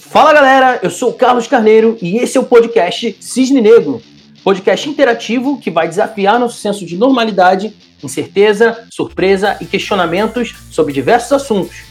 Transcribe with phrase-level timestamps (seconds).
[0.00, 4.02] Fala galera, eu sou o Carlos Carneiro e esse é o podcast Cisne Negro,
[4.42, 11.30] podcast interativo que vai desafiar nosso senso de normalidade, incerteza, surpresa e questionamentos sobre diversos
[11.32, 11.82] assuntos.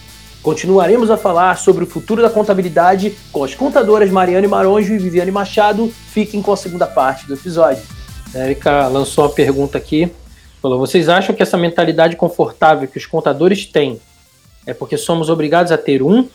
[0.41, 5.31] Continuaremos a falar sobre o futuro da contabilidade com as contadoras Mariane Maronjo e Viviane
[5.31, 5.87] Machado.
[6.11, 7.83] Fiquem com a segunda parte do episódio.
[8.33, 10.11] A Erika lançou uma pergunta aqui.
[10.61, 14.01] Falou: Vocês acham que essa mentalidade confortável que os contadores têm
[14.65, 16.27] é porque somos obrigados a ter um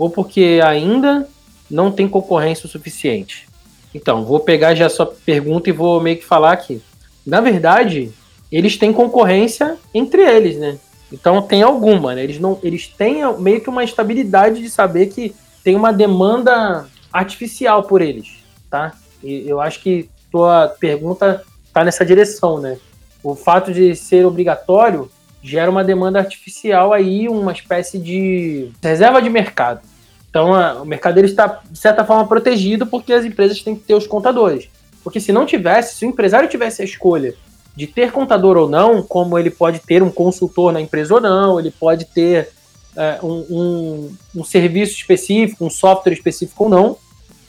[0.00, 1.28] ou porque ainda
[1.70, 3.46] não tem concorrência o suficiente?
[3.94, 6.80] Então, vou pegar já a sua pergunta e vou meio que falar aqui.
[7.26, 8.10] Na verdade,
[8.50, 10.78] eles têm concorrência entre eles, né?
[11.12, 12.24] Então tem alguma, né?
[12.24, 17.82] Eles não, eles têm meio que uma estabilidade de saber que tem uma demanda artificial
[17.82, 18.38] por eles,
[18.70, 18.94] tá?
[19.22, 22.78] E eu acho que tua pergunta está nessa direção, né?
[23.22, 25.10] O fato de ser obrigatório
[25.42, 29.89] gera uma demanda artificial aí, uma espécie de reserva de mercado.
[30.30, 33.82] Então, a, o mercado ele está, de certa forma, protegido porque as empresas têm que
[33.82, 34.68] ter os contadores.
[35.02, 37.34] Porque se não tivesse, se o empresário tivesse a escolha
[37.74, 41.58] de ter contador ou não, como ele pode ter um consultor na empresa ou não,
[41.58, 42.48] ele pode ter
[42.96, 46.96] é, um, um, um, serviço específico, um software específico ou não.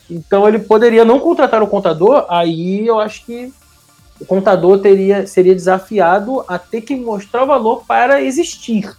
[0.09, 3.53] Então ele poderia não contratar o contador, aí eu acho que
[4.19, 8.95] o contador teria, seria desafiado a ter que mostrar o valor para existir.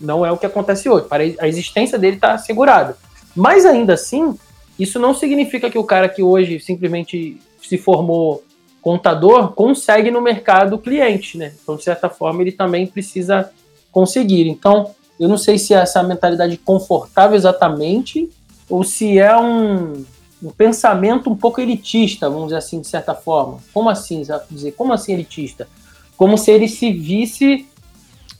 [0.00, 1.06] Não é o que acontece hoje.
[1.06, 2.96] Para a existência dele está assegurada.
[3.34, 4.36] Mas ainda assim,
[4.78, 8.44] isso não significa que o cara que hoje simplesmente se formou
[8.80, 11.54] contador consegue no mercado cliente, né?
[11.62, 13.50] Então, de certa forma, ele também precisa
[13.90, 14.46] conseguir.
[14.46, 18.28] Então, eu não sei se é essa mentalidade confortável exatamente
[18.68, 20.04] ou se é um,
[20.42, 23.58] um pensamento um pouco elitista, vamos dizer assim, de certa forma.
[23.72, 24.72] Como assim, dizer?
[24.72, 25.68] Como assim elitista?
[26.16, 27.66] Como se ele se visse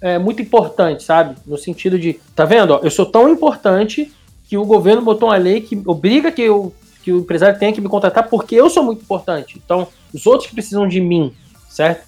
[0.01, 1.37] é, muito importante, sabe?
[1.47, 2.73] No sentido de, tá vendo?
[2.75, 4.13] Ó, eu sou tão importante
[4.55, 7.81] que o governo botou uma lei que obriga que, eu, que o empresário tenha que
[7.81, 9.61] me contratar porque eu sou muito importante.
[9.63, 11.35] Então, os outros que precisam de mim,
[11.69, 12.07] certo?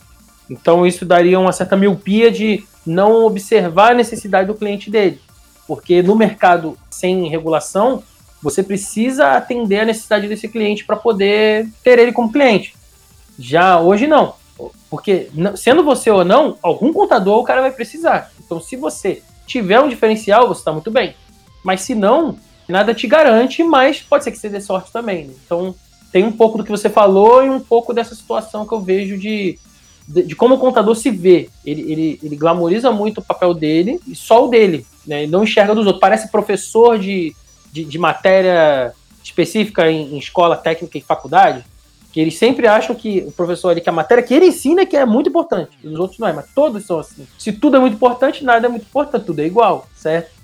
[0.48, 5.20] Então isso daria uma certa miopia de não observar a necessidade do cliente dele.
[5.66, 8.04] Porque no mercado sem regulação,
[8.40, 12.76] você precisa atender a necessidade desse cliente para poder ter ele como cliente.
[13.36, 14.34] Já hoje não.
[14.88, 18.30] Porque sendo você ou não, algum contador o cara vai precisar.
[18.38, 21.16] Então se você tiver um diferencial, você está muito bem.
[21.66, 22.38] Mas se não,
[22.68, 25.24] nada te garante, mas pode ser que você dê sorte também.
[25.24, 25.34] Né?
[25.44, 25.74] Então
[26.12, 29.18] tem um pouco do que você falou e um pouco dessa situação que eu vejo
[29.18, 29.58] de,
[30.06, 31.50] de, de como o contador se vê.
[31.64, 35.24] Ele, ele, ele glamoriza muito o papel dele e só o dele, né?
[35.24, 36.00] Ele não enxerga dos outros.
[36.00, 37.34] Parece professor de,
[37.72, 38.94] de, de matéria
[39.24, 41.64] específica em, em, escola técnica e faculdade,
[42.12, 44.96] que eles sempre acham que o professor ali, que a matéria que ele ensina que
[44.96, 47.26] é muito importante, e os outros não é, mas todos são assim.
[47.36, 50.35] Se tudo é muito importante, nada é muito importante, tudo é igual, certo?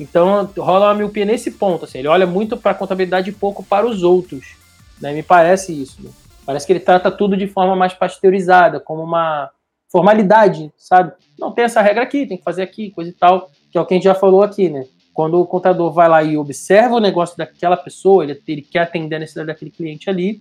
[0.00, 3.62] Então rola uma miopia nesse ponto, assim, ele olha muito para a contabilidade e pouco
[3.62, 4.56] para os outros.
[5.00, 5.12] Né?
[5.12, 6.02] Me parece isso.
[6.02, 6.10] Né?
[6.44, 9.50] Parece que ele trata tudo de forma mais pasteurizada, como uma
[9.90, 11.12] formalidade, sabe?
[11.38, 13.86] Não tem essa regra aqui, tem que fazer aqui, coisa e tal, que é o
[13.86, 14.86] que a gente já falou aqui, né?
[15.12, 19.16] Quando o contador vai lá e observa o negócio daquela pessoa, ele, ele quer atender
[19.16, 20.40] a necessidade daquele cliente ali,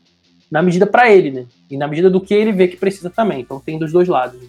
[0.49, 1.45] na medida para ele, né?
[1.69, 3.41] E na medida do que ele vê que precisa também.
[3.41, 4.39] Então tem dos dois lados.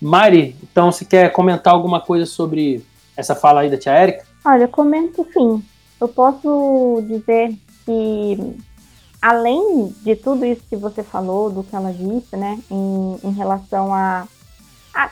[0.00, 2.84] Mari, então você quer comentar alguma coisa sobre
[3.16, 4.24] essa fala aí da tia Érica?
[4.50, 5.62] Olha, comento sim.
[6.00, 7.54] Eu posso dizer
[7.84, 8.56] que
[9.20, 13.92] além de tudo isso que você falou, do que ela disse, né, em, em relação
[13.92, 14.26] a,
[14.94, 15.10] a,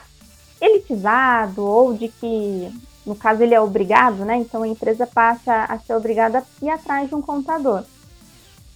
[0.59, 2.73] elitizado ou de que,
[3.05, 6.71] no caso, ele é obrigado, né, então a empresa passa a ser obrigada a ir
[6.71, 7.83] atrás de um contador.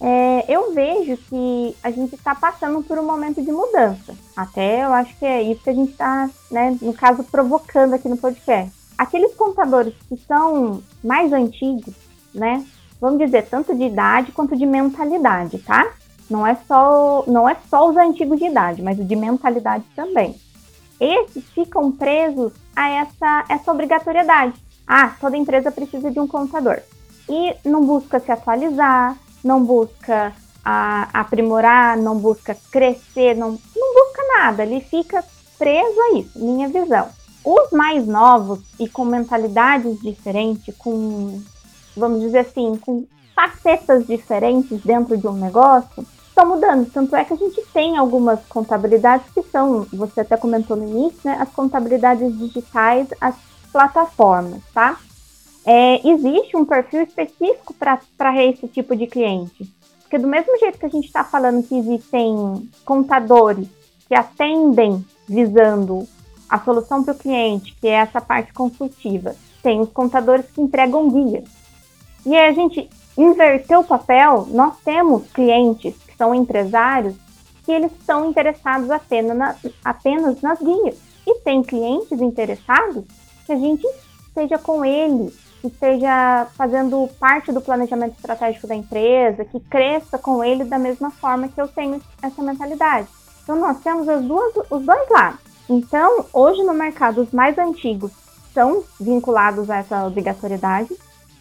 [0.00, 4.14] É, eu vejo que a gente está passando por um momento de mudança.
[4.36, 8.08] Até eu acho que é isso que a gente está, né, no caso, provocando aqui
[8.08, 8.81] no podcast.
[8.96, 11.94] Aqueles contadores que são mais antigos,
[12.34, 12.64] né,
[13.00, 15.92] vamos dizer, tanto de idade quanto de mentalidade, tá?
[16.30, 20.36] Não é só, não é só os antigos de idade, mas o de mentalidade também.
[21.00, 24.54] Esses ficam presos a essa, essa obrigatoriedade.
[24.86, 26.80] Ah, toda empresa precisa de um contador.
[27.28, 30.32] E não busca se atualizar, não busca
[30.64, 34.62] a, aprimorar, não busca crescer, não, não busca nada.
[34.62, 35.24] Ele fica
[35.58, 37.08] preso a isso, minha visão.
[37.44, 41.40] Os mais novos e com mentalidades diferentes, com
[41.96, 43.04] vamos dizer assim, com
[43.34, 46.90] facetas diferentes dentro de um negócio, estão mudando.
[46.90, 51.20] Tanto é que a gente tem algumas contabilidades que são, você até comentou no início,
[51.24, 53.34] né, as contabilidades digitais, as
[53.70, 54.98] plataformas, tá?
[55.64, 59.70] É, existe um perfil específico para esse tipo de cliente.
[60.02, 63.68] Porque do mesmo jeito que a gente está falando que existem contadores
[64.08, 66.06] que atendem visando
[66.52, 71.08] a solução para o cliente, que é essa parte consultiva, tem os contadores que entregam
[71.08, 71.48] guias.
[72.26, 77.14] E a gente inverter o papel, nós temos clientes que são empresários
[77.64, 80.98] que eles estão interessados apenas, na, apenas nas guias.
[81.26, 83.04] E tem clientes interessados
[83.46, 83.86] que a gente
[84.28, 90.44] esteja com ele, que esteja fazendo parte do planejamento estratégico da empresa, que cresça com
[90.44, 93.08] ele da mesma forma que eu tenho essa mentalidade.
[93.42, 95.51] Então nós temos as duas, os dois lados.
[95.74, 98.12] Então, hoje no mercado, os mais antigos
[98.52, 100.94] são vinculados a essa obrigatoriedade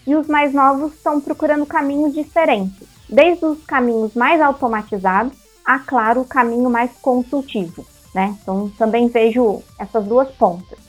[0.07, 5.33] e os mais novos estão procurando caminhos diferentes, desde os caminhos mais automatizados
[5.65, 7.85] a, claro, o caminho mais consultivo.
[8.15, 8.33] Né?
[8.41, 10.79] Então, também vejo essas duas pontas.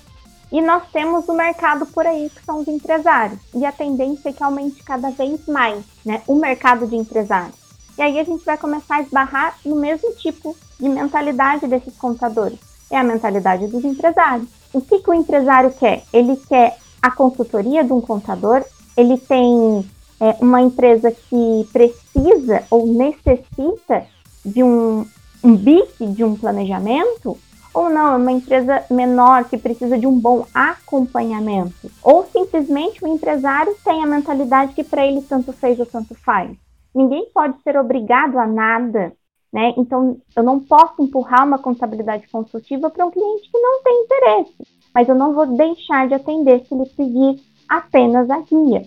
[0.52, 3.40] E nós temos o mercado por aí, que são os empresários.
[3.52, 7.56] E a tendência é que aumente cada vez mais né, o mercado de empresários.
[7.98, 12.71] E aí a gente vai começar a esbarrar no mesmo tipo de mentalidade desses contadores.
[12.92, 14.48] É a mentalidade dos empresários.
[14.72, 16.04] O que, que o empresário quer?
[16.12, 18.62] Ele quer a consultoria de um contador,
[18.96, 19.84] ele tem
[20.20, 24.06] é, uma empresa que precisa ou necessita
[24.44, 25.04] de um,
[25.42, 27.36] um BIC, de um planejamento,
[27.74, 33.08] ou não, é uma empresa menor que precisa de um bom acompanhamento, ou simplesmente o
[33.08, 36.50] empresário tem a mentalidade que para ele tanto fez ou tanto faz.
[36.94, 39.12] Ninguém pode ser obrigado a nada,
[39.52, 39.74] né?
[39.76, 44.54] Então eu não posso empurrar uma contabilidade consultiva para um cliente que não tem interesse,
[44.94, 48.82] mas eu não vou deixar de atender se ele pedir apenas a guia.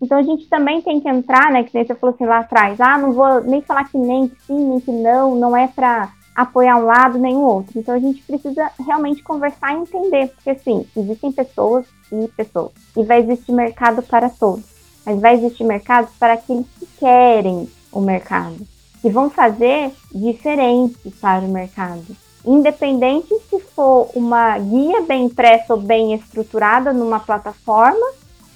[0.00, 1.64] Então a gente também tem que entrar, né?
[1.64, 4.42] Que nem você falou assim lá atrás, ah, não vou nem falar que nem que
[4.42, 7.78] sim, nem que não, não é para apoiar um lado nem o outro.
[7.78, 13.02] Então a gente precisa realmente conversar e entender, porque assim, existem pessoas e pessoas, e
[13.02, 14.64] vai existir mercado para todos,
[15.04, 18.56] mas vai existir mercado para aqueles que querem o mercado,
[19.00, 22.04] que vão fazer diferente para o mercado.
[22.44, 28.06] Independente se for uma guia bem impressa ou bem estruturada numa plataforma,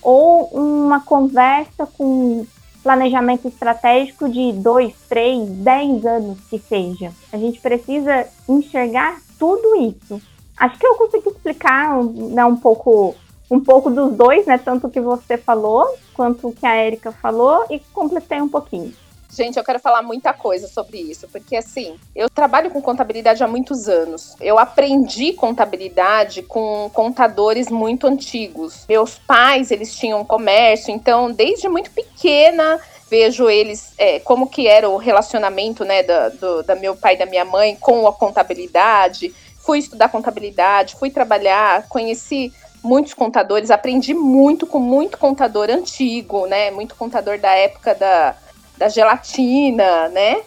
[0.01, 2.45] ou uma conversa com
[2.83, 7.13] planejamento estratégico de dois, três, dez anos que seja.
[7.33, 10.21] A gente precisa enxergar tudo isso.
[10.57, 13.15] Acho que eu consegui explicar né, um pouco
[13.51, 14.57] um pouco dos dois, né?
[14.57, 18.95] Tanto o que você falou quanto o que a Erika falou e completei um pouquinho.
[19.35, 23.49] Gente, eu quero falar muita coisa sobre isso, porque assim, eu trabalho com contabilidade há
[23.49, 24.37] muitos anos.
[24.39, 28.85] Eu aprendi contabilidade com contadores muito antigos.
[28.87, 34.89] Meus pais, eles tinham comércio, então desde muito pequena vejo eles é, como que era
[34.89, 39.35] o relacionamento, né, da, do, da meu pai e da minha mãe com a contabilidade.
[39.59, 42.53] Fui estudar contabilidade, fui trabalhar, conheci
[42.83, 48.35] muitos contadores, aprendi muito com muito contador antigo, né, muito contador da época da
[48.83, 50.43] da gelatina, né?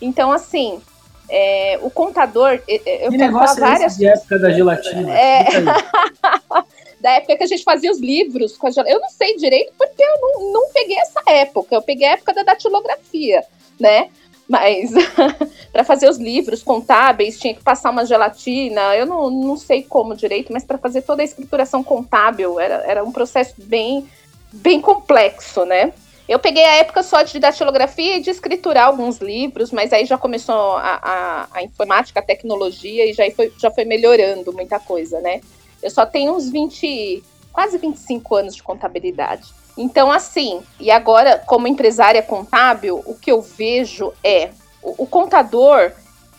[0.00, 0.80] Então, assim,
[1.28, 2.60] é, o contador.
[2.66, 3.96] Eu que negócio é várias.
[3.96, 5.16] De época da gelatina.
[5.16, 5.44] É...
[7.00, 8.96] da época que a gente fazia os livros com a gelatina.
[8.96, 11.76] Eu não sei direito porque eu não, não peguei essa época.
[11.76, 13.44] Eu peguei a época da datilografia,
[13.78, 14.08] né?
[14.48, 14.90] Mas
[15.72, 18.96] para fazer os livros contábeis tinha que passar uma gelatina.
[18.96, 23.04] Eu não, não sei como direito, mas para fazer toda a escrituração contábil era, era
[23.04, 24.08] um processo bem,
[24.52, 25.92] bem complexo, né?
[26.28, 30.18] Eu peguei a época só de datilografia e de escriturar alguns livros, mas aí já
[30.18, 35.20] começou a, a, a, informática, a tecnologia e já foi, já foi melhorando muita coisa,
[35.20, 35.40] né?
[35.80, 39.54] Eu só tenho uns 20, quase 25 anos de contabilidade.
[39.78, 44.50] Então, assim, e agora, como empresária contábil, o que eu vejo é
[44.82, 45.92] o, o contador,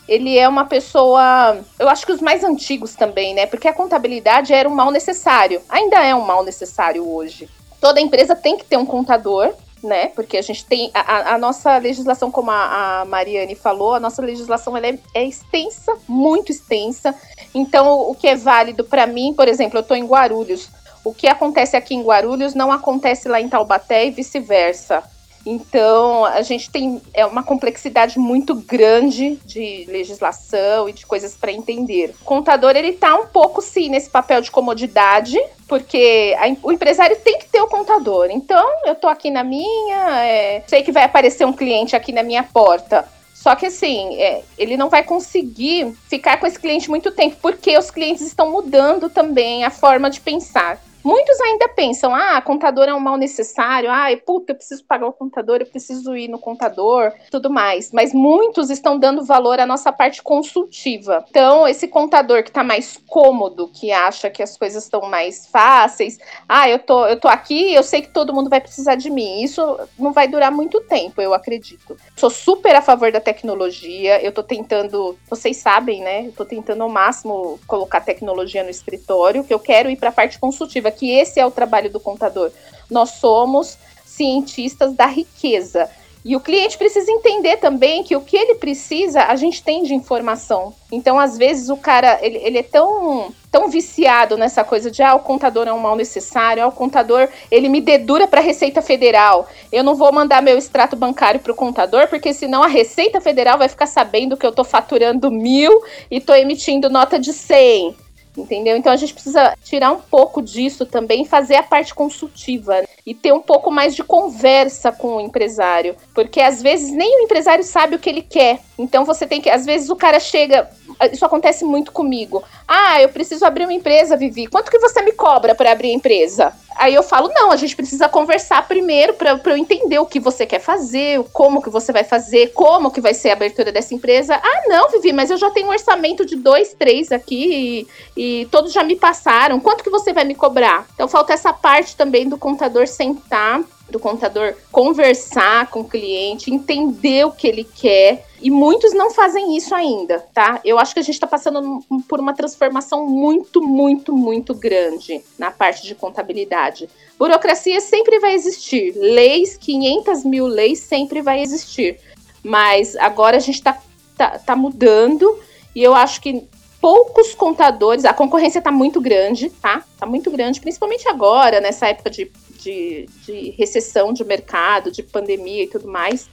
[0.06, 3.46] ele é uma pessoa, eu acho que os mais antigos também, né?
[3.46, 7.48] Porque a contabilidade era um mal necessário, ainda é um mal necessário hoje.
[7.80, 10.08] Toda empresa tem que ter um contador, né?
[10.08, 14.22] Porque a gente tem a, a nossa legislação, como a, a, Mariane falou, a nossa
[14.22, 17.14] legislação ela é, é extensa, muito extensa.
[17.54, 20.68] Então, o que é válido para mim, por exemplo, eu estou em Guarulhos.
[21.04, 25.02] O que acontece aqui em Guarulhos não acontece lá em Taubaté e vice-versa.
[25.50, 31.50] Então, a gente tem é uma complexidade muito grande de legislação e de coisas para
[31.50, 32.14] entender.
[32.20, 37.16] O contador, ele tá um pouco, sim, nesse papel de comodidade, porque a, o empresário
[37.16, 38.28] tem que ter o contador.
[38.30, 42.22] Então, eu tô aqui na minha, é, sei que vai aparecer um cliente aqui na
[42.22, 43.08] minha porta.
[43.32, 47.78] Só que assim, é, ele não vai conseguir ficar com esse cliente muito tempo, porque
[47.78, 50.78] os clientes estão mudando também a forma de pensar.
[51.04, 55.12] Muitos ainda pensam, ah, contador é um mal necessário, ah, puta, eu preciso pagar o
[55.12, 57.92] contador, eu preciso ir no contador, tudo mais.
[57.92, 61.24] Mas muitos estão dando valor à nossa parte consultiva.
[61.28, 66.18] Então, esse contador que está mais cômodo, que acha que as coisas estão mais fáceis,
[66.48, 69.42] ah, eu tô, eu tô aqui, eu sei que todo mundo vai precisar de mim.
[69.42, 71.96] Isso não vai durar muito tempo, eu acredito.
[72.16, 76.26] Sou super a favor da tecnologia, eu tô tentando, vocês sabem, né?
[76.26, 80.12] Eu tô tentando ao máximo colocar tecnologia no escritório, que eu quero ir para a
[80.12, 82.50] parte consultiva que esse é o trabalho do contador.
[82.90, 85.88] Nós somos cientistas da riqueza.
[86.24, 89.94] E o cliente precisa entender também que o que ele precisa, a gente tem de
[89.94, 90.74] informação.
[90.90, 95.14] Então, às vezes, o cara, ele, ele é tão, tão viciado nessa coisa de, ah,
[95.14, 98.82] o contador é um mal necessário, ah, o contador, ele me dedura para a Receita
[98.82, 99.48] Federal.
[99.72, 103.56] Eu não vou mandar meu extrato bancário para o contador, porque senão a Receita Federal
[103.56, 105.72] vai ficar sabendo que eu estou faturando mil
[106.10, 108.07] e estou emitindo nota de 100
[108.40, 108.76] entendeu?
[108.76, 112.86] Então a gente precisa tirar um pouco disso também, fazer a parte consultiva né?
[113.04, 117.24] e ter um pouco mais de conversa com o empresário, porque às vezes nem o
[117.24, 118.60] empresário sabe o que ele quer.
[118.78, 120.70] Então você tem que, às vezes o cara chega,
[121.12, 122.42] isso acontece muito comigo.
[122.66, 124.46] Ah, eu preciso abrir uma empresa, Vivi.
[124.46, 126.52] Quanto que você me cobra para abrir a empresa?
[126.78, 130.46] Aí eu falo, não, a gente precisa conversar primeiro para eu entender o que você
[130.46, 134.36] quer fazer, como que você vai fazer, como que vai ser a abertura dessa empresa.
[134.36, 138.46] Ah, não, Vivi, mas eu já tenho um orçamento de dois, três aqui e, e
[138.46, 139.58] todos já me passaram.
[139.58, 140.86] Quanto que você vai me cobrar?
[140.94, 147.24] Então falta essa parte também do contador sentar do contador conversar com o cliente, entender
[147.24, 148.26] o que ele quer.
[148.40, 150.60] E muitos não fazem isso ainda, tá?
[150.64, 155.50] Eu acho que a gente está passando por uma transformação muito, muito, muito grande na
[155.50, 156.88] parte de contabilidade.
[157.18, 161.98] Burocracia sempre vai existir, leis, 500 mil leis sempre vai existir.
[162.44, 163.80] Mas agora a gente está
[164.16, 165.38] tá, tá mudando
[165.74, 166.46] e eu acho que
[166.80, 169.84] poucos contadores, a concorrência está muito grande, tá?
[169.92, 175.64] Está muito grande, principalmente agora, nessa época de de, de recessão de mercado, de pandemia
[175.64, 176.28] e tudo mais,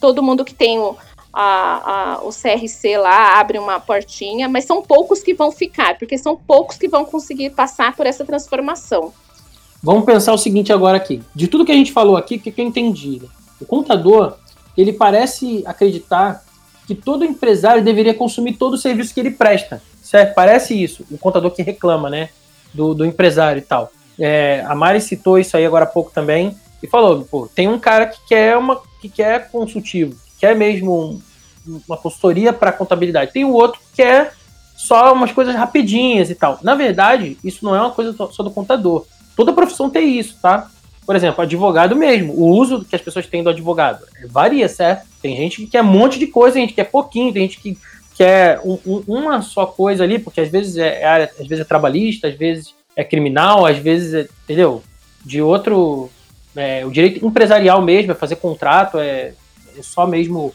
[0.00, 0.96] todo mundo que tem o,
[1.32, 6.18] a, a, o CRC lá abre uma portinha, mas são poucos que vão ficar, porque
[6.18, 9.12] são poucos que vão conseguir passar por essa transformação.
[9.82, 11.22] Vamos pensar o seguinte agora aqui.
[11.34, 13.22] De tudo que a gente falou aqui, o que, eu entendi?
[13.60, 14.36] O contador,
[14.76, 16.44] ele parece acreditar
[16.86, 19.82] que todo empresário deveria consumir todo o serviço que ele presta.
[20.02, 20.34] Certo?
[20.34, 21.06] Parece isso.
[21.10, 22.30] O contador que reclama, né?
[22.74, 23.90] Do, do empresário e tal.
[24.20, 27.78] É, a Mari citou isso aí agora há pouco também e falou: pô, tem um
[27.78, 31.20] cara que quer uma que quer consultivo, que quer mesmo
[31.66, 33.32] um, uma consultoria para contabilidade.
[33.32, 34.34] Tem o outro que quer
[34.76, 36.58] só umas coisas rapidinhas e tal.
[36.62, 39.06] Na verdade, isso não é uma coisa só do contador.
[39.34, 40.70] Toda profissão tem isso, tá?
[41.06, 42.34] Por exemplo, advogado mesmo.
[42.34, 45.06] O uso que as pessoas têm do advogado varia, certo?
[45.20, 47.60] Tem gente que quer um monte de coisa, tem gente que quer pouquinho, tem gente
[47.60, 47.78] que
[48.14, 51.60] quer um, um, uma só coisa ali, porque às vezes é, é área, às vezes
[51.60, 54.82] é trabalhista, às vezes é criminal, às vezes, é, entendeu?
[55.24, 56.10] De outro.
[56.54, 59.32] É, o direito empresarial mesmo, é fazer contrato, é,
[59.76, 60.52] é só mesmo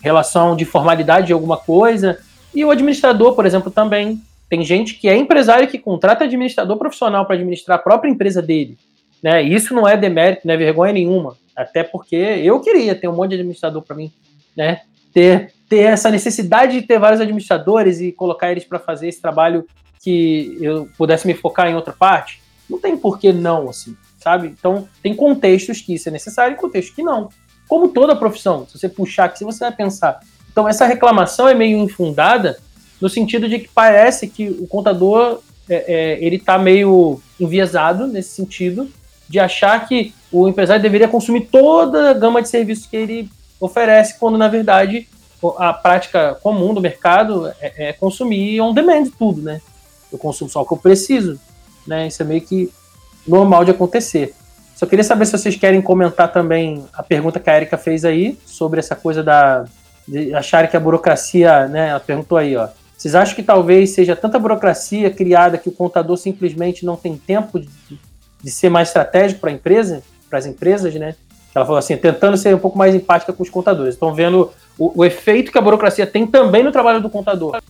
[0.00, 2.18] relação de formalidade de alguma coisa.
[2.54, 4.22] E o administrador, por exemplo, também.
[4.48, 8.78] Tem gente que é empresário que contrata administrador profissional para administrar a própria empresa dele.
[9.22, 9.42] Né?
[9.42, 11.36] Isso não é demérito, não é vergonha nenhuma.
[11.54, 14.10] Até porque eu queria ter um monte de administrador para mim,
[14.56, 14.80] né?
[15.12, 19.66] Ter, ter essa necessidade de ter vários administradores e colocar eles para fazer esse trabalho
[20.08, 22.40] que eu pudesse me focar em outra parte?
[22.68, 24.48] Não tem por que não, assim, sabe?
[24.48, 27.28] Então, tem contextos que isso é necessário e contextos que não.
[27.68, 30.20] Como toda profissão, se você puxar aqui, você vai pensar.
[30.50, 32.58] Então, essa reclamação é meio infundada
[32.98, 38.30] no sentido de que parece que o contador é, é, ele está meio enviesado nesse
[38.30, 38.90] sentido
[39.28, 44.18] de achar que o empresário deveria consumir toda a gama de serviços que ele oferece,
[44.18, 45.06] quando na verdade
[45.58, 49.60] a prática comum do mercado é, é consumir on demand tudo, né?
[50.12, 51.38] Eu consumo só o que eu preciso,
[51.86, 52.06] né?
[52.06, 52.72] Isso é meio que
[53.26, 54.34] normal de acontecer.
[54.74, 58.38] Só queria saber se vocês querem comentar também a pergunta que a Erika fez aí
[58.46, 59.64] sobre essa coisa da
[60.08, 61.90] de acharem que a burocracia, né?
[61.90, 62.68] Ela perguntou aí, ó.
[62.96, 67.60] Vocês acham que talvez seja tanta burocracia criada que o contador simplesmente não tem tempo
[67.60, 67.68] de,
[68.42, 71.14] de ser mais estratégico para a empresa, para as empresas, né?
[71.54, 73.94] Ela falou assim, tentando ser um pouco mais empática com os contadores.
[73.94, 77.60] Estão vendo o, o efeito que a burocracia tem também no trabalho do contador.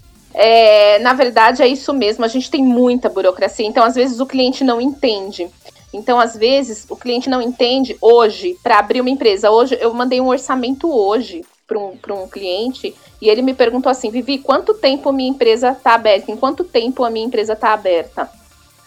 [0.40, 2.24] É, na verdade, é isso mesmo.
[2.24, 5.50] A gente tem muita burocracia, então às vezes o cliente não entende.
[5.92, 9.50] Então, às vezes, o cliente não entende hoje para abrir uma empresa.
[9.50, 14.10] Hoje, eu mandei um orçamento hoje para um, um cliente e ele me perguntou assim:
[14.10, 16.30] Vivi, quanto tempo a minha empresa está aberta?
[16.30, 18.30] Em quanto tempo a minha empresa está aberta?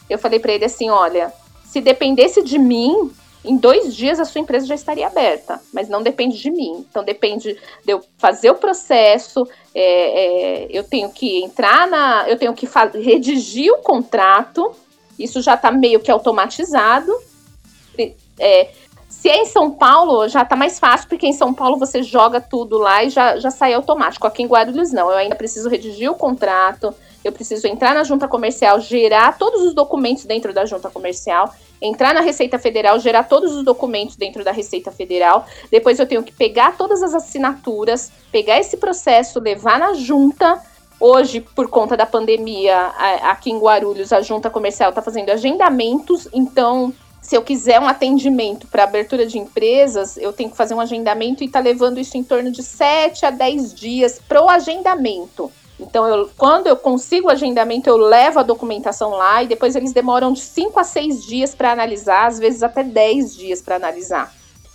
[0.10, 1.34] Eu falei para ele assim: olha,
[1.65, 3.12] se dependesse de mim,
[3.43, 6.86] em dois dias a sua empresa já estaria aberta, mas não depende de mim.
[6.89, 12.29] Então depende de eu fazer o processo, é, é, eu tenho que entrar na.
[12.29, 12.67] Eu tenho que
[13.00, 14.75] redigir o contrato,
[15.17, 17.12] isso já está meio que automatizado.
[18.39, 18.69] É,
[19.10, 22.39] se é em São Paulo, já está mais fácil, porque em São Paulo você joga
[22.39, 24.25] tudo lá e já, já sai automático.
[24.25, 25.12] Aqui em Guarulhos, não.
[25.12, 26.93] Eu ainda preciso redigir o contrato,
[27.24, 32.13] eu preciso entrar na junta comercial, gerar todos os documentos dentro da junta comercial entrar
[32.13, 35.45] na Receita Federal, gerar todos os documentos dentro da Receita Federal.
[35.71, 40.61] Depois eu tenho que pegar todas as assinaturas, pegar esse processo, levar na junta.
[41.00, 42.77] Hoje, por conta da pandemia,
[43.23, 48.67] aqui em Guarulhos, a junta comercial está fazendo agendamentos, então se eu quiser um atendimento
[48.67, 52.23] para abertura de empresas, eu tenho que fazer um agendamento e tá levando isso em
[52.23, 55.51] torno de 7 a 10 dias para o agendamento.
[55.81, 59.91] Então, eu, quando eu consigo o agendamento, eu levo a documentação lá e depois eles
[59.91, 64.31] demoram de 5 a 6 dias para analisar, às vezes até 10 dias para analisar.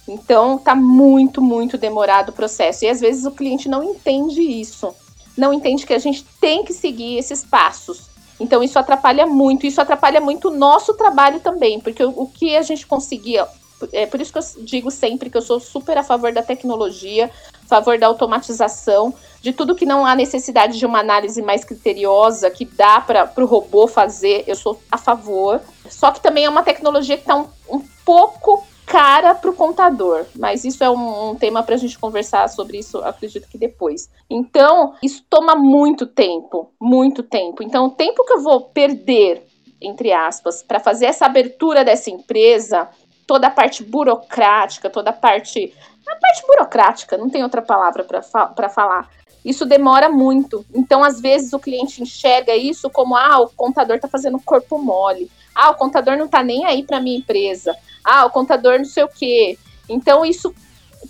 [0.08, 2.84] Então, tá muito, muito demorado o processo.
[2.84, 4.92] E às vezes o cliente não entende isso.
[5.36, 8.08] Não entende que a gente tem que seguir esses passos.
[8.38, 9.64] Então, isso atrapalha muito.
[9.64, 13.46] Isso atrapalha muito o nosso trabalho também, porque o, o que a gente conseguia.
[13.92, 17.30] É por isso que eu digo sempre que eu sou super a favor da tecnologia,
[17.64, 22.50] a favor da automatização, de tudo que não há necessidade de uma análise mais criteriosa,
[22.50, 25.60] que dá para o robô fazer, eu sou a favor.
[25.88, 30.24] Só que também é uma tecnologia que está um, um pouco cara para o contador,
[30.36, 34.08] mas isso é um, um tema para a gente conversar sobre isso, acredito que depois.
[34.30, 37.64] Então, isso toma muito tempo, muito tempo.
[37.64, 39.44] Então, o tempo que eu vou perder,
[39.80, 42.88] entre aspas, para fazer essa abertura dessa empresa,
[43.26, 45.74] toda a parte burocrática, toda a parte.
[46.06, 49.10] A parte burocrática, não tem outra palavra para fa falar.
[49.44, 50.64] Isso demora muito.
[50.74, 55.30] Então, às vezes, o cliente enxerga isso como: ah, o contador está fazendo corpo mole.
[55.54, 59.02] Ah, o contador não está nem aí para minha empresa ah, o contador não sei
[59.02, 59.58] o quê.
[59.88, 60.54] Então isso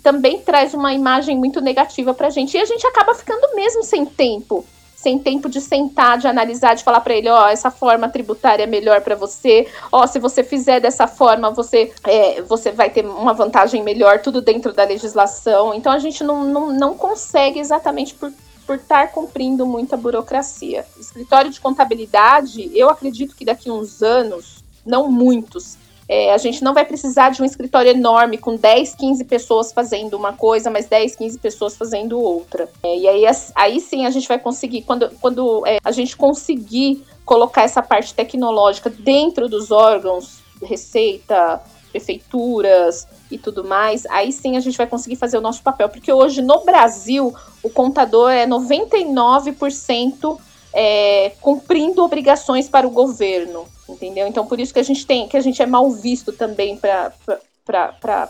[0.01, 2.57] também traz uma imagem muito negativa para a gente.
[2.57, 4.65] E a gente acaba ficando mesmo sem tempo.
[4.97, 8.63] Sem tempo de sentar, de analisar, de falar para ele, ó, oh, essa forma tributária
[8.63, 9.67] é melhor para você.
[9.91, 14.19] Ó, oh, se você fizer dessa forma, você, é, você vai ter uma vantagem melhor,
[14.19, 15.73] tudo dentro da legislação.
[15.75, 18.33] Então a gente não, não, não consegue exatamente por
[18.67, 20.85] por estar cumprindo muita burocracia.
[20.99, 25.77] Escritório de contabilidade, eu acredito que daqui uns anos, não muitos,
[26.09, 30.15] é, a gente não vai precisar de um escritório enorme com 10, 15 pessoas fazendo
[30.15, 32.69] uma coisa, mas 10, 15 pessoas fazendo outra.
[32.81, 33.23] É, e aí,
[33.55, 38.13] aí sim a gente vai conseguir, quando, quando é, a gente conseguir colocar essa parte
[38.13, 41.61] tecnológica dentro dos órgãos, receita,
[41.91, 45.89] prefeituras e tudo mais, aí sim a gente vai conseguir fazer o nosso papel.
[45.89, 50.39] Porque hoje no Brasil, o contador é 99%
[50.79, 54.27] é, cumprindo obrigações para o governo entendeu?
[54.27, 57.11] Então por isso que a gente tem, que a gente é mal visto também para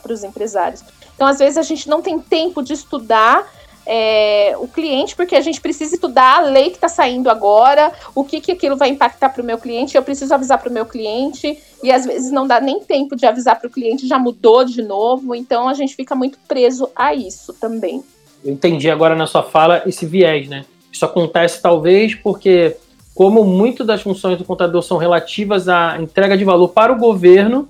[0.10, 0.84] os empresários.
[1.16, 3.52] Então às vezes a gente não tem tempo de estudar
[3.86, 8.24] é, o cliente, porque a gente precisa estudar a lei que está saindo agora, o
[8.24, 10.86] que, que aquilo vai impactar para o meu cliente, eu preciso avisar para o meu
[10.86, 14.66] cliente, e às vezes não dá nem tempo de avisar para o cliente, já mudou
[14.66, 18.04] de novo, então a gente fica muito preso a isso também.
[18.44, 20.66] Eu entendi agora na sua fala esse viés, né?
[20.98, 22.76] Isso acontece talvez porque
[23.14, 27.70] como muito das funções do contador são relativas à entrega de valor para o governo,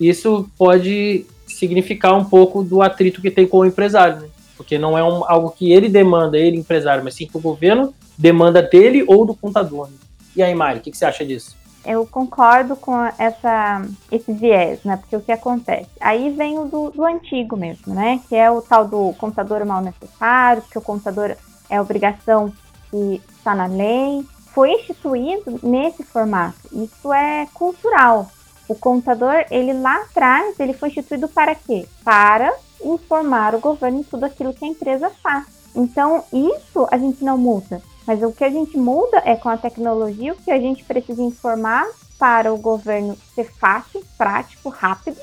[0.00, 4.28] isso pode significar um pouco do atrito que tem com o empresário, né?
[4.56, 7.92] porque não é um, algo que ele demanda, ele empresário, mas sim que o governo
[8.16, 9.88] demanda dele ou do contador.
[9.88, 9.96] Né?
[10.36, 11.56] E aí, Mari, o que, que, você acha disso?
[11.84, 14.96] Eu concordo com essa, esse viés, né?
[14.96, 15.90] Porque o que acontece?
[16.00, 18.20] Aí vem o do, do antigo mesmo, né?
[18.28, 21.36] Que é o tal do contador mal necessário, que o contador
[21.68, 22.52] é obrigação
[22.90, 24.24] que está na lei,
[24.54, 26.56] foi instituído nesse formato.
[26.72, 28.30] Isso é cultural.
[28.68, 31.86] O contador, ele lá atrás, ele foi instituído para quê?
[32.04, 35.46] Para informar o governo em tudo aquilo que a empresa faz.
[35.74, 37.82] Então, isso a gente não muda.
[38.06, 41.22] Mas o que a gente muda é com a tecnologia o que a gente precisa
[41.22, 41.86] informar
[42.18, 45.16] para o governo ser fácil, prático, rápido.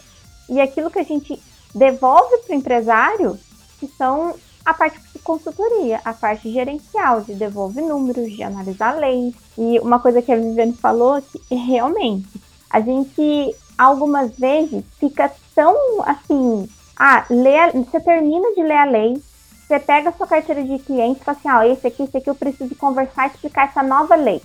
[0.49, 1.41] E aquilo que a gente
[1.73, 3.39] devolve para o empresário,
[3.79, 9.33] que são a parte de consultoria, a parte gerencial, de devolver números, de analisar leis.
[9.57, 12.29] E uma coisa que a Viviane falou é que realmente
[12.69, 19.21] a gente algumas vezes fica tão assim, ah, lê você termina de ler a lei,
[19.67, 22.17] você pega a sua carteira de cliente e fala assim, ó, ah, esse aqui, esse
[22.17, 24.41] aqui eu preciso conversar e explicar essa nova lei.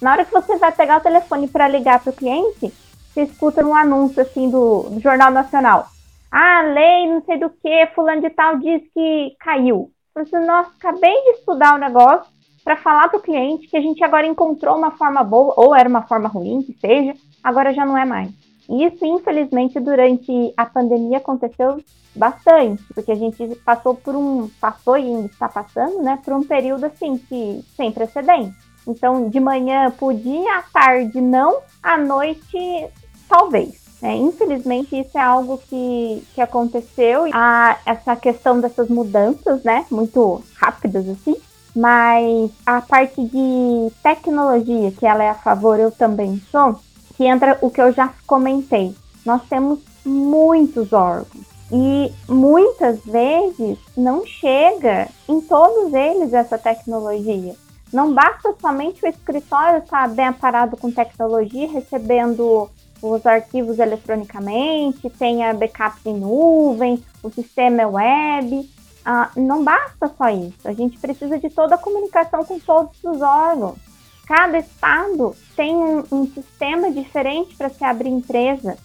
[0.00, 2.72] Na hora que você vai pegar o telefone para ligar para o cliente,
[3.12, 5.88] você escuta um anúncio assim do, do Jornal Nacional.
[6.38, 9.90] Ah, lei, não sei do que, fulano de tal diz que caiu.
[10.14, 12.30] Você, nossa, acabei de estudar o negócio
[12.62, 15.88] para falar para o cliente que a gente agora encontrou uma forma boa, ou era
[15.88, 18.28] uma forma ruim, que seja, agora já não é mais.
[18.68, 21.82] E isso, infelizmente, durante a pandemia aconteceu
[22.14, 26.42] bastante, porque a gente passou por um, passou e ainda está passando, né, por um
[26.42, 28.52] período assim que sem precedentes.
[28.86, 32.90] Então, de manhã podia, à tarde não, à noite
[33.26, 33.85] talvez.
[34.02, 37.24] É, infelizmente, isso é algo que, que aconteceu.
[37.32, 39.86] A, essa questão dessas mudanças, né?
[39.90, 41.36] Muito rápidas, assim.
[41.74, 46.80] Mas a parte de tecnologia, que ela é a favor, eu também sou,
[47.16, 48.94] que entra o que eu já comentei.
[49.24, 51.44] Nós temos muitos órgãos.
[51.70, 57.54] E muitas vezes não chega em todos eles essa tecnologia.
[57.92, 62.68] Não basta somente o escritório estar bem aparado com tecnologia, recebendo
[63.02, 68.70] os arquivos eletronicamente, tenha backup em nuvem, o sistema é web.
[69.04, 73.20] Ah, não basta só isso, a gente precisa de toda a comunicação com todos os
[73.22, 73.78] órgãos.
[74.26, 78.76] Cada estado tem um, um sistema diferente para se abrir empresa.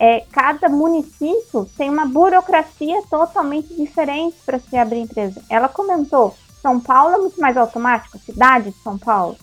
[0.00, 5.42] É, cada município tem uma burocracia totalmente diferente para se abrir empresa.
[5.50, 9.36] Ela comentou, São Paulo é muito mais automático, cidade de São Paulo.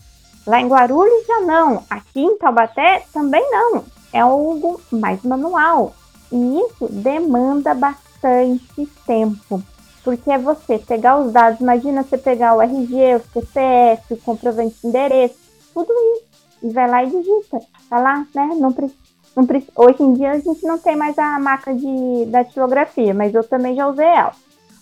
[0.47, 3.84] Lá em Guarulhos já não, aqui em Taubaté também não.
[4.15, 5.93] É algo mais manual.
[6.32, 9.62] E isso demanda bastante tempo.
[10.06, 14.73] Porque é você pegar os dados, imagina você pegar o RG, o CPF, o comprovante
[14.82, 15.36] de endereço,
[15.73, 16.23] tudo isso.
[16.63, 17.60] E vai lá e digita.
[17.89, 18.56] Tá lá, né?
[18.56, 19.71] Não precisa.
[19.75, 23.75] Hoje em dia a gente não tem mais a máquina de datilografia, mas eu também
[23.75, 24.32] já usei ela.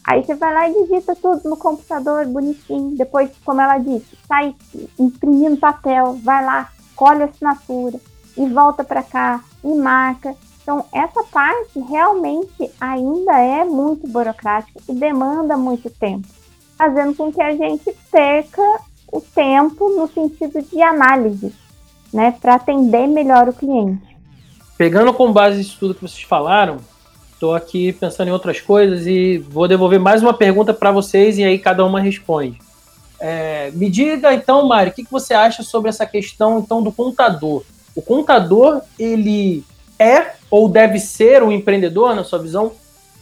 [0.05, 2.95] Aí você vai lá e digita tudo no computador, bonitinho.
[2.95, 4.55] Depois, como ela disse, sai
[4.99, 7.99] imprimindo papel, vai lá, colhe a assinatura
[8.37, 10.35] e volta para cá e marca.
[10.61, 16.27] Então, essa parte realmente ainda é muito burocrática e demanda muito tempo,
[16.77, 18.61] fazendo com que a gente perca
[19.11, 21.53] o tempo no sentido de análise,
[22.13, 24.17] né, para atender melhor o cliente.
[24.77, 26.77] Pegando com base isso tudo que vocês falaram,
[27.33, 31.43] estou aqui pensando em outras coisas e vou devolver mais uma pergunta para vocês e
[31.43, 32.57] aí cada uma responde.
[33.19, 36.91] É, me diga então, Mário, o que, que você acha sobre essa questão então do
[36.91, 37.63] contador?
[37.95, 39.63] O contador ele
[39.99, 42.71] é ou deve ser um empreendedor na sua visão?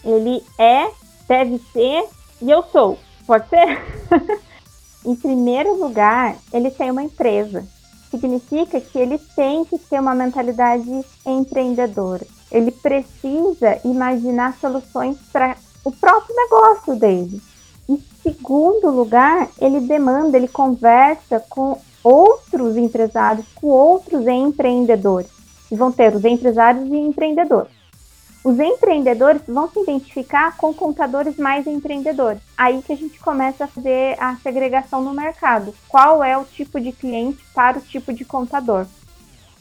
[0.03, 0.89] Ele é,
[1.27, 2.05] deve ser
[2.41, 2.97] e eu sou.
[3.25, 3.79] Pode ser?
[5.05, 7.65] em primeiro lugar, ele tem uma empresa.
[8.10, 10.89] Significa que ele tem que ter uma mentalidade
[11.25, 15.55] empreendedora ele precisa imaginar soluções para
[15.86, 17.41] o próprio negócio dele.
[17.88, 25.29] Em segundo lugar, ele demanda, ele conversa com outros empresários, com outros empreendedores.
[25.71, 27.71] E vão ter os empresários e empreendedores.
[28.43, 32.41] Os empreendedores vão se identificar com contadores mais empreendedores.
[32.57, 35.73] Aí que a gente começa a fazer a segregação no mercado.
[35.87, 38.87] Qual é o tipo de cliente para o tipo de contador?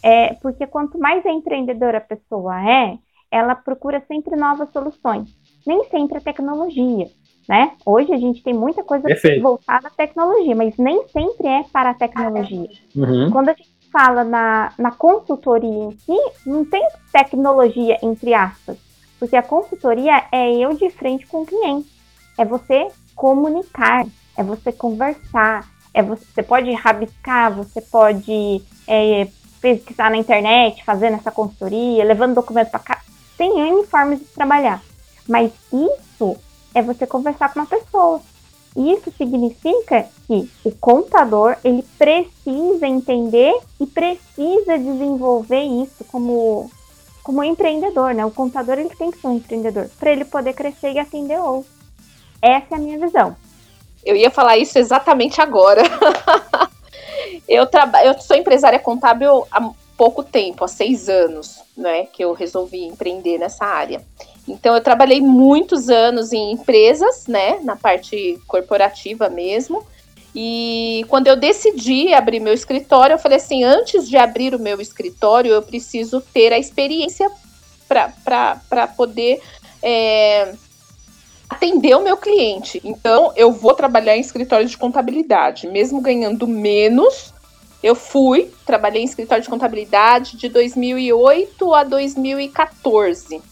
[0.03, 2.99] É, porque quanto mais empreendedora a pessoa é,
[3.31, 5.29] ela procura sempre novas soluções.
[5.67, 7.07] Nem sempre a tecnologia,
[7.51, 7.73] né?
[7.85, 9.43] Hoje a gente tem muita coisa Perfeito.
[9.43, 12.69] voltada à tecnologia, mas nem sempre é para a tecnologia.
[12.95, 13.29] Uhum.
[13.33, 18.79] Quando a gente fala na, na consultoria em si, não tem tecnologia entre aspas,
[19.19, 21.91] porque a consultoria é eu de frente com o cliente,
[22.39, 22.87] é você
[23.17, 24.07] comunicar,
[24.39, 29.27] é você conversar, é você, você pode rabiscar, você pode é,
[29.61, 33.01] pesquisar na internet, fazendo essa consultoria, levando documento para cá.
[33.37, 34.81] Tem N formas de trabalhar.
[35.29, 36.39] Mas isso
[36.75, 38.21] é você conversar com uma pessoa.
[38.77, 46.71] Isso significa que o contador ele precisa entender e precisa desenvolver isso como
[47.23, 48.25] como empreendedor, né?
[48.25, 51.73] O contador ele tem que ser um empreendedor para ele poder crescer e atender outros.
[52.41, 53.37] Essa é a minha visão.
[54.05, 55.83] Eu ia falar isso exatamente agora.
[57.47, 57.69] Eu,
[58.05, 63.39] eu sou empresária contábil há pouco tempo, há seis anos, né, que eu resolvi empreender
[63.39, 64.03] nessa área.
[64.49, 69.85] Então, eu trabalhei muitos anos em empresas, né, na parte corporativa mesmo.
[70.35, 74.81] E quando eu decidi abrir meu escritório, eu falei assim: antes de abrir o meu
[74.81, 77.31] escritório, eu preciso ter a experiência
[77.89, 79.41] para poder
[79.83, 80.55] é,
[81.49, 82.81] atender o meu cliente.
[82.85, 87.35] Então, eu vou trabalhar em escritório de contabilidade, mesmo ganhando menos.
[87.83, 93.43] Eu fui, trabalhei em escritório de contabilidade de 2008 a 2014.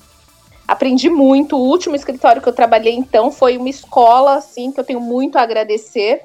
[0.69, 1.57] Aprendi muito.
[1.57, 5.37] O último escritório que eu trabalhei, então, foi uma escola, assim, que eu tenho muito
[5.37, 6.21] a agradecer.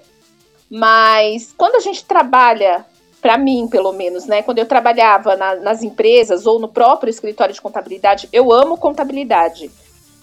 [0.70, 2.86] Mas quando a gente trabalha,
[3.22, 4.42] para mim, pelo menos, né?
[4.42, 9.72] Quando eu trabalhava na, nas empresas ou no próprio escritório de contabilidade, eu amo contabilidade.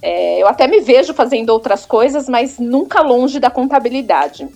[0.02, 4.46] É, eu até me vejo fazendo outras coisas, mas nunca longe da contabilidade.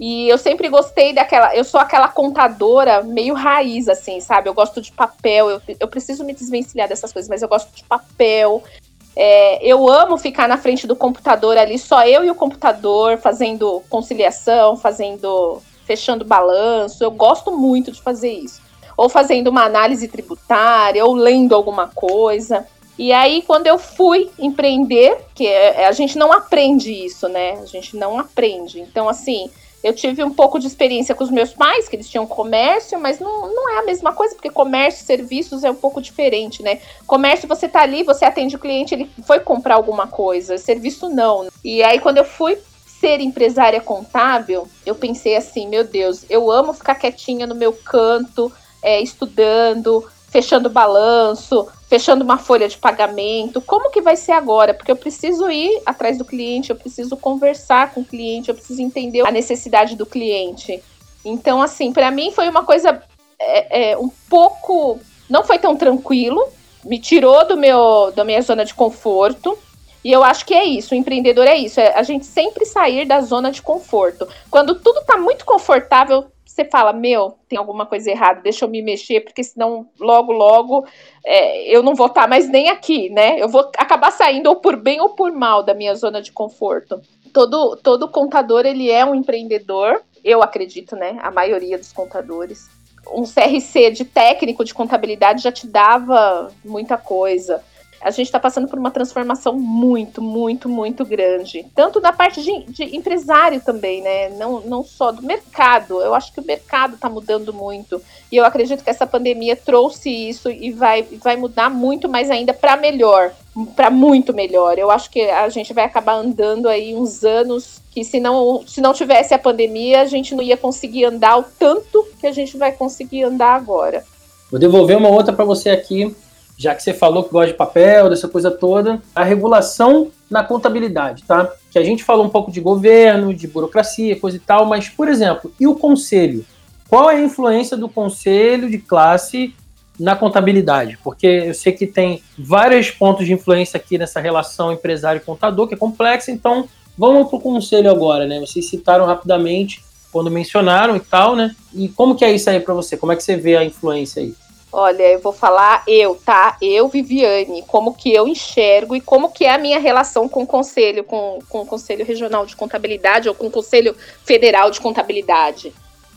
[0.00, 1.54] E eu sempre gostei daquela.
[1.54, 4.48] Eu sou aquela contadora meio raiz, assim, sabe?
[4.48, 7.84] Eu gosto de papel, eu, eu preciso me desvencilhar dessas coisas, mas eu gosto de
[7.84, 8.64] papel.
[9.14, 13.82] É, eu amo ficar na frente do computador ali, só eu e o computador, fazendo
[13.88, 15.60] conciliação, fazendo.
[15.84, 17.02] fechando balanço.
[17.04, 18.60] Eu gosto muito de fazer isso.
[18.96, 22.66] Ou fazendo uma análise tributária, ou lendo alguma coisa.
[22.98, 27.58] E aí, quando eu fui empreender, que é, a gente não aprende isso, né?
[27.62, 28.80] A gente não aprende.
[28.80, 29.50] Então, assim,
[29.82, 33.18] eu tive um pouco de experiência com os meus pais, que eles tinham comércio, mas
[33.18, 36.80] não, não é a mesma coisa, porque comércio e serviços é um pouco diferente, né?
[37.06, 41.48] Comércio, você tá ali, você atende o cliente, ele foi comprar alguma coisa, serviço não.
[41.64, 46.72] E aí, quando eu fui ser empresária contábil, eu pensei assim, meu Deus, eu amo
[46.72, 53.60] ficar quietinha no meu canto, é, estudando, fechando balanço, fechando uma folha de pagamento.
[53.60, 54.72] Como que vai ser agora?
[54.72, 58.80] Porque eu preciso ir atrás do cliente, eu preciso conversar com o cliente, eu preciso
[58.80, 60.82] entender a necessidade do cliente.
[61.22, 63.02] Então, assim, para mim foi uma coisa
[63.38, 65.00] é, é, um pouco.
[65.28, 66.42] Não foi tão tranquilo,
[66.82, 69.58] me tirou do meu, da minha zona de conforto.
[70.02, 73.04] E eu acho que é isso, o empreendedor é isso, é a gente sempre sair
[73.04, 74.26] da zona de conforto.
[74.50, 78.82] Quando tudo tá muito confortável, você fala, meu, tem alguma coisa errada, deixa eu me
[78.82, 80.86] mexer, porque senão logo, logo
[81.24, 83.40] é, eu não vou estar tá mais nem aqui, né?
[83.40, 87.00] Eu vou acabar saindo ou por bem ou por mal da minha zona de conforto.
[87.32, 91.18] Todo, todo contador, ele é um empreendedor, eu acredito, né?
[91.22, 92.68] A maioria dos contadores.
[93.10, 97.64] Um CRC de técnico de contabilidade já te dava muita coisa
[98.02, 101.64] a gente está passando por uma transformação muito, muito, muito grande.
[101.74, 104.28] Tanto na parte de, de, empresário também, né?
[104.30, 106.00] Não, não só do mercado.
[106.00, 108.02] Eu acho que o mercado está mudando muito.
[108.30, 112.52] E eu acredito que essa pandemia trouxe isso e vai, vai mudar muito mais ainda
[112.52, 113.32] para melhor.
[113.76, 114.78] Para muito melhor.
[114.78, 118.80] Eu acho que a gente vai acabar andando aí uns anos que se não, se
[118.80, 122.56] não tivesse a pandemia, a gente não ia conseguir andar o tanto que a gente
[122.56, 124.04] vai conseguir andar agora.
[124.50, 126.14] Vou devolver uma outra para você aqui
[126.62, 131.24] já que você falou que gosta de papel, dessa coisa toda, a regulação na contabilidade,
[131.24, 131.50] tá?
[131.72, 135.08] Que a gente falou um pouco de governo, de burocracia, coisa e tal, mas, por
[135.08, 136.44] exemplo, e o conselho?
[136.88, 139.52] Qual é a influência do conselho de classe
[139.98, 140.98] na contabilidade?
[141.02, 145.76] Porque eu sei que tem vários pontos de influência aqui nessa relação empresário-contador, que é
[145.76, 148.38] complexa, então vamos para o conselho agora, né?
[148.38, 151.56] Vocês citaram rapidamente quando mencionaram e tal, né?
[151.74, 152.96] E como que é isso aí para você?
[152.96, 154.34] Como é que você vê a influência aí?
[154.72, 156.56] Olha, eu vou falar eu, tá?
[156.62, 160.46] Eu, Viviane, como que eu enxergo e como que é a minha relação com o
[160.46, 165.74] conselho, com, com o Conselho Regional de Contabilidade ou com o Conselho Federal de Contabilidade.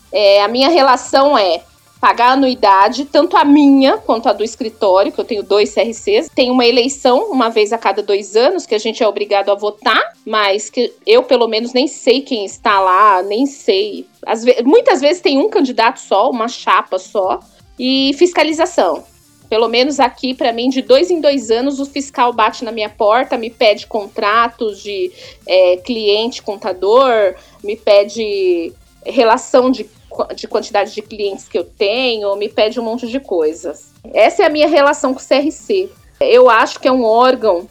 [0.09, 1.61] É, a minha relação é
[1.99, 6.29] pagar anuidade, tanto a minha quanto a do escritório, que eu tenho dois CRCs.
[6.33, 9.55] Tem uma eleição uma vez a cada dois anos, que a gente é obrigado a
[9.55, 14.07] votar, mas que eu, pelo menos, nem sei quem está lá, nem sei.
[14.43, 17.39] Ve muitas vezes tem um candidato só, uma chapa só.
[17.77, 19.03] E fiscalização.
[19.49, 22.89] Pelo menos aqui, para mim, de dois em dois anos, o fiscal bate na minha
[22.89, 25.11] porta, me pede contratos de
[25.45, 28.73] é, cliente, contador, me pede
[29.05, 29.87] relação de,
[30.35, 33.93] de quantidade de clientes que eu tenho, me pede um monte de coisas.
[34.13, 35.89] Essa é a minha relação com o CRC.
[36.19, 37.67] Eu acho que é um órgão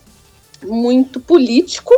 [0.62, 1.92] muito político,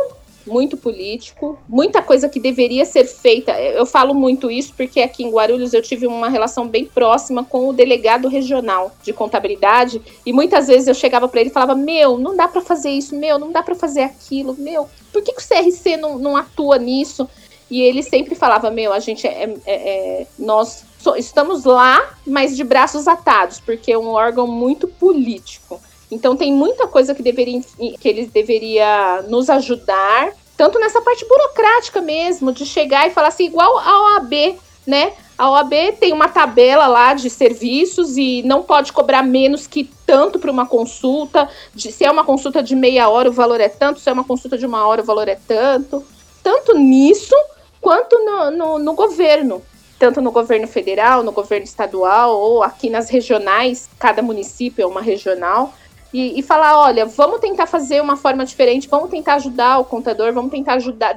[0.47, 3.51] muito político, muita coisa que deveria ser feita.
[3.59, 7.69] Eu falo muito isso porque aqui em Guarulhos eu tive uma relação bem próxima com
[7.69, 12.17] o delegado regional de contabilidade e muitas vezes eu chegava para ele e falava: Meu,
[12.17, 15.41] não dá para fazer isso, meu, não dá para fazer aquilo, meu, por que, que
[15.41, 17.27] o CRC não, não atua nisso?
[17.69, 20.85] E ele sempre falava: Meu, a gente é, é, é nós
[21.17, 25.79] estamos lá, mas de braços atados, porque é um órgão muito político.
[26.11, 27.61] Então tem muita coisa que deveria
[27.99, 33.45] que eles deveria nos ajudar, tanto nessa parte burocrática mesmo, de chegar e falar assim,
[33.45, 35.13] igual a OAB, né?
[35.37, 40.39] A OAB tem uma tabela lá de serviços e não pode cobrar menos que tanto
[40.39, 41.47] para uma consulta.
[41.75, 44.23] De, se é uma consulta de meia hora, o valor é tanto, se é uma
[44.23, 46.03] consulta de uma hora, o valor é tanto.
[46.41, 47.35] Tanto nisso
[47.79, 49.61] quanto no, no, no governo
[49.99, 55.01] tanto no governo federal, no governo estadual ou aqui nas regionais, cada município é uma
[55.01, 55.73] regional
[56.13, 60.33] e, e, falar, olha, vamos tentar fazer uma forma diferente, vamos tentar ajudar o contador,
[60.33, 61.13] vamos tentar ajudar,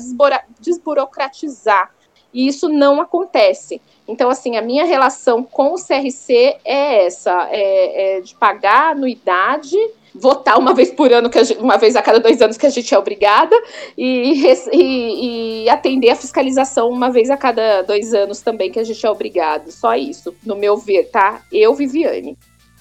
[0.59, 1.91] desburocratizar.
[2.33, 3.81] E isso não acontece.
[4.07, 9.77] Então, assim, a minha relação com o CRC é essa, é, é de pagar anuidade,
[10.15, 12.71] votar uma vez por ano, que gente, uma vez a cada dois anos que a
[12.71, 13.57] gente é obrigada,
[13.97, 18.85] e, e, e, atender a fiscalização uma vez a cada dois anos também que a
[18.85, 19.71] gente é obrigado.
[19.71, 21.43] Só isso, no meu ver, tá?
[21.53, 22.37] Eu, Viviane.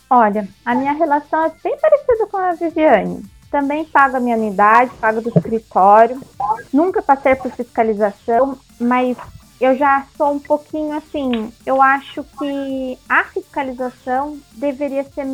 [0.10, 3.24] Olha, a minha relação é bem parecida com a Viviane.
[3.52, 6.20] Também pago a minha unidade, pago do escritório.
[6.74, 9.18] Nunca passei por fiscalização, mas
[9.62, 11.54] eu já sou um pouquinho assim.
[11.66, 15.26] Eu acho que a fiscalização deveria ser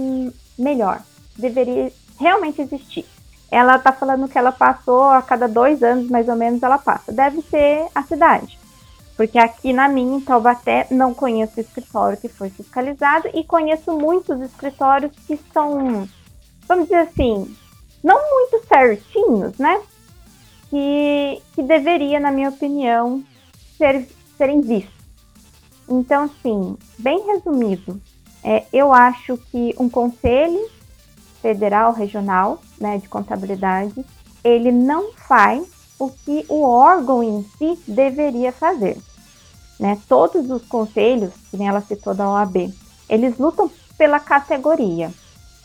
[0.57, 1.01] melhor,
[1.37, 3.05] deveria realmente existir.
[3.51, 7.11] Ela está falando que ela passou a cada dois anos, mais ou menos, ela passa.
[7.11, 8.59] Deve ser a cidade.
[9.15, 14.41] Porque aqui na minha, em Taubaté, não conheço escritório que foi fiscalizado e conheço muitos
[14.41, 16.07] escritórios que são,
[16.67, 17.55] vamos dizer assim,
[18.03, 19.81] não muito certinhos, né?
[20.69, 23.23] Que, que deveria, na minha opinião,
[23.77, 24.05] ser,
[24.37, 24.93] serem vistos.
[25.87, 28.01] Então, assim, bem resumido,
[28.43, 30.69] é, eu acho que um conselho
[31.41, 34.05] federal, regional, né, de contabilidade,
[34.43, 38.97] ele não faz o que o órgão em si deveria fazer.
[39.79, 39.97] Né?
[40.07, 42.73] Todos os conselhos, que ela citou da OAB,
[43.09, 45.11] eles lutam pela categoria.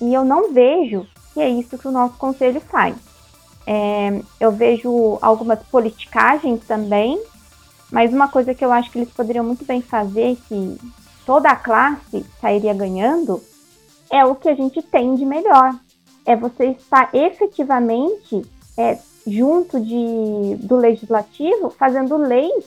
[0.01, 2.97] E eu não vejo que é isso que o nosso conselho faz.
[3.67, 7.23] É, eu vejo algumas politicagens também,
[7.91, 10.79] mas uma coisa que eu acho que eles poderiam muito bem fazer, que
[11.25, 13.43] toda a classe sairia ganhando,
[14.11, 15.75] é o que a gente tem de melhor.
[16.27, 18.43] É você estar efetivamente
[18.77, 18.99] é,
[19.31, 22.65] junto de, do legislativo fazendo leis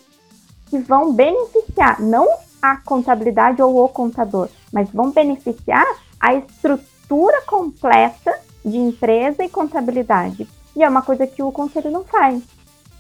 [0.70, 2.28] que vão beneficiar não
[2.62, 5.86] a contabilidade ou o contador, mas vão beneficiar
[6.20, 10.48] a estrutura completa de empresa e contabilidade.
[10.76, 12.42] E é uma coisa que o conselho não faz.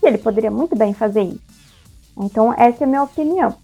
[0.01, 1.41] E ele poderia muito bem fazer isso.
[2.17, 3.55] Então, essa é a minha opinião.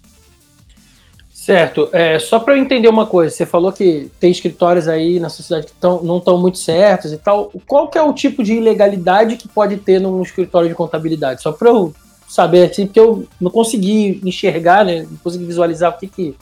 [1.50, 1.88] Certo.
[1.90, 5.66] É, só para eu entender uma coisa, você falou que tem escritórios aí na sociedade
[5.66, 7.50] que tão, não estão muito certos e tal.
[7.66, 11.42] Qual que é o tipo de ilegalidade que pode ter num escritório de contabilidade?
[11.42, 11.92] Só para eu
[12.28, 16.36] saber, assim, porque eu não consegui enxergar, né, não consegui visualizar o que, que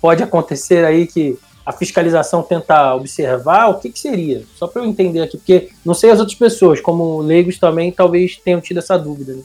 [0.00, 4.44] pode acontecer aí que a fiscalização tentar observar, o que, que seria?
[4.54, 8.36] Só para eu entender aqui, porque não sei as outras pessoas, como leigos também, talvez
[8.36, 9.32] tenham tido essa dúvida.
[9.32, 9.42] Né?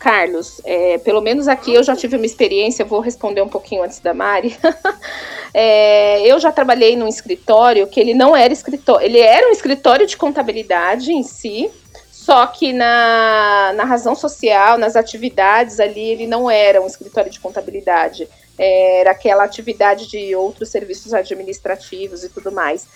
[0.00, 4.00] Carlos, é, pelo menos aqui eu já tive uma experiência, vou responder um pouquinho antes
[4.00, 4.56] da Mari.
[5.52, 10.06] é, eu já trabalhei num escritório que ele não era escritório, ele era um escritório
[10.06, 11.70] de contabilidade em si,
[12.10, 17.38] só que na, na razão social, nas atividades ali, ele não era um escritório de
[17.38, 18.26] contabilidade,
[18.58, 22.86] era aquela atividade de outros serviços administrativos e tudo mais.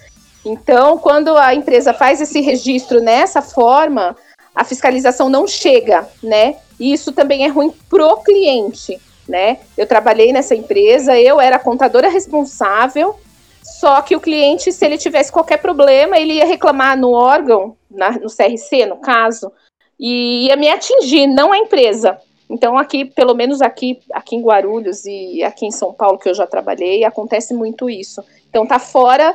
[0.43, 4.17] Então, quando a empresa faz esse registro nessa forma,
[4.55, 6.57] a fiscalização não chega, né?
[6.79, 9.59] E isso também é ruim pro cliente, né?
[9.77, 13.17] Eu trabalhei nessa empresa, eu era contadora responsável,
[13.62, 18.12] só que o cliente, se ele tivesse qualquer problema, ele ia reclamar no órgão, na,
[18.12, 19.51] no CRC, no caso,
[19.99, 22.19] e ia me atingir, não a empresa.
[22.49, 26.35] Então, aqui, pelo menos aqui, aqui em Guarulhos e aqui em São Paulo, que eu
[26.35, 28.23] já trabalhei, acontece muito isso.
[28.49, 29.35] Então, tá fora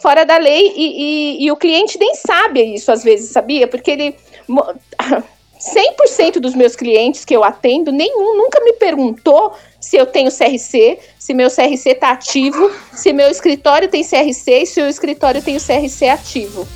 [0.00, 1.02] fora da lei e,
[1.42, 3.68] e, e o cliente nem sabe isso às vezes, sabia?
[3.68, 4.16] Porque ele
[4.50, 10.98] 100% dos meus clientes que eu atendo, nenhum nunca me perguntou se eu tenho CRC,
[11.18, 15.56] se meu CRC está ativo, se meu escritório tem CRC e se o escritório tem
[15.56, 16.68] o CRC ativo.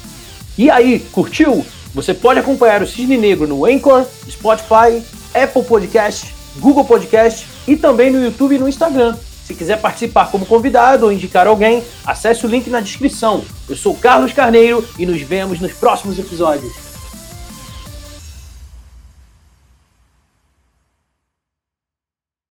[0.57, 1.65] E aí, curtiu?
[1.95, 5.03] Você pode acompanhar o Cisne Negro no Anchor, Spotify,
[5.35, 9.17] Apple Podcast, Google Podcast e também no YouTube e no Instagram.
[9.45, 13.45] Se quiser participar como convidado ou indicar alguém, acesse o link na descrição.
[13.69, 16.84] Eu sou Carlos Carneiro e nos vemos nos próximos episódios.